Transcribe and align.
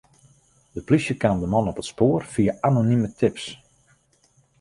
De 0.75 0.81
plysje 0.87 1.15
kaam 1.21 1.39
de 1.41 1.49
man 1.53 1.69
op 1.71 1.79
it 1.81 1.89
spoar 1.91 2.21
fia 2.33 2.53
anonime 2.69 3.09
tips. 3.19 3.45